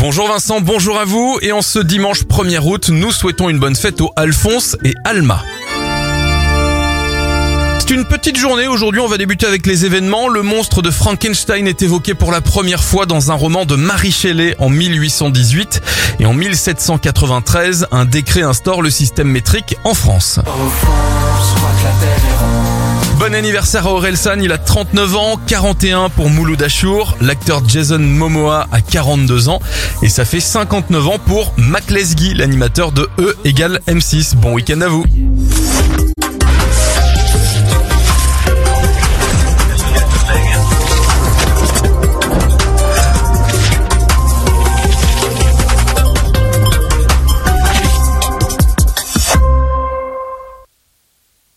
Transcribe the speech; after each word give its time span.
Bonjour 0.00 0.28
Vincent, 0.28 0.62
bonjour 0.62 0.98
à 0.98 1.04
vous. 1.04 1.38
Et 1.42 1.52
en 1.52 1.60
ce 1.60 1.78
dimanche 1.78 2.24
1er 2.24 2.60
août, 2.60 2.88
nous 2.88 3.12
souhaitons 3.12 3.50
une 3.50 3.58
bonne 3.58 3.76
fête 3.76 4.00
aux 4.00 4.10
Alphonse 4.16 4.74
et 4.82 4.94
Alma. 5.04 5.44
C'est 7.80 7.90
une 7.90 8.06
petite 8.06 8.38
journée. 8.38 8.66
Aujourd'hui, 8.66 9.02
on 9.02 9.08
va 9.08 9.18
débuter 9.18 9.44
avec 9.44 9.66
les 9.66 9.84
événements. 9.84 10.28
Le 10.28 10.42
monstre 10.42 10.80
de 10.80 10.90
Frankenstein 10.90 11.68
est 11.68 11.82
évoqué 11.82 12.14
pour 12.14 12.32
la 12.32 12.40
première 12.40 12.82
fois 12.82 13.04
dans 13.04 13.30
un 13.30 13.34
roman 13.34 13.66
de 13.66 13.76
Marie 13.76 14.10
Shelley 14.10 14.54
en 14.58 14.70
1818. 14.70 15.82
Et 16.18 16.24
en 16.24 16.32
1793, 16.32 17.88
un 17.90 18.06
décret 18.06 18.40
instaure 18.40 18.80
le 18.80 18.88
système 18.88 19.28
métrique 19.28 19.76
en 19.84 19.92
France. 19.92 20.40
Bon 23.20 23.34
anniversaire 23.34 23.86
à 23.86 23.90
Orelsan, 23.90 24.40
il 24.40 24.50
a 24.50 24.56
39 24.56 25.14
ans, 25.14 25.38
41 25.46 26.08
pour 26.08 26.30
Mouloud 26.30 26.62
Achour, 26.62 27.18
l'acteur 27.20 27.60
Jason 27.68 27.98
Momoa 27.98 28.66
a 28.72 28.80
42 28.80 29.50
ans. 29.50 29.60
Et 30.00 30.08
ça 30.08 30.24
fait 30.24 30.40
59 30.40 31.06
ans 31.06 31.18
pour 31.18 31.52
Mac 31.58 31.90
Lesguy, 31.90 32.32
l'animateur 32.32 32.92
de 32.92 33.10
E 33.18 33.36
égale 33.44 33.80
M6. 33.86 34.36
Bon 34.36 34.54
week-end 34.54 34.80
à 34.80 34.88
vous 34.88 35.04